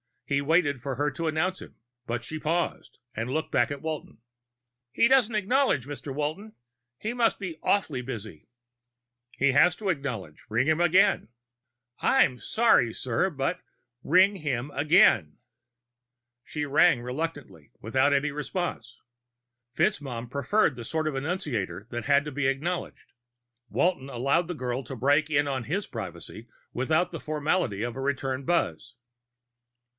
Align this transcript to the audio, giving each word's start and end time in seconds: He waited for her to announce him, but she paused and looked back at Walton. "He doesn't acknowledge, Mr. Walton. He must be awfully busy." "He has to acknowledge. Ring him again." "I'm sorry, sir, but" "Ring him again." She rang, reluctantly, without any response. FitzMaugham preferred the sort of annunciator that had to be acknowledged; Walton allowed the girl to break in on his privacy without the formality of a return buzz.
He 0.25 0.41
waited 0.41 0.81
for 0.81 0.95
her 0.95 1.11
to 1.11 1.27
announce 1.27 1.61
him, 1.61 1.75
but 2.07 2.23
she 2.23 2.39
paused 2.39 2.99
and 3.13 3.29
looked 3.29 3.51
back 3.51 3.69
at 3.69 3.81
Walton. 3.81 4.19
"He 4.91 5.09
doesn't 5.09 5.35
acknowledge, 5.35 5.85
Mr. 5.85 6.11
Walton. 6.15 6.53
He 6.97 7.13
must 7.13 7.37
be 7.37 7.59
awfully 7.61 8.01
busy." 8.01 8.47
"He 9.37 9.51
has 9.51 9.75
to 9.75 9.89
acknowledge. 9.89 10.45
Ring 10.49 10.67
him 10.67 10.79
again." 10.79 11.27
"I'm 11.99 12.39
sorry, 12.39 12.93
sir, 12.93 13.29
but" 13.29 13.59
"Ring 14.15 14.37
him 14.37 14.71
again." 14.73 15.37
She 16.45 16.65
rang, 16.65 17.01
reluctantly, 17.01 17.71
without 17.81 18.13
any 18.13 18.31
response. 18.31 19.01
FitzMaugham 19.75 20.31
preferred 20.31 20.77
the 20.77 20.85
sort 20.85 21.09
of 21.09 21.13
annunciator 21.13 21.87
that 21.91 22.05
had 22.05 22.23
to 22.23 22.31
be 22.31 22.47
acknowledged; 22.47 23.11
Walton 23.69 24.09
allowed 24.09 24.47
the 24.47 24.55
girl 24.55 24.81
to 24.85 24.95
break 24.95 25.29
in 25.29 25.47
on 25.47 25.65
his 25.65 25.85
privacy 25.85 26.47
without 26.73 27.11
the 27.11 27.19
formality 27.19 27.83
of 27.83 27.97
a 27.97 28.01
return 28.01 28.45
buzz. 28.45 28.95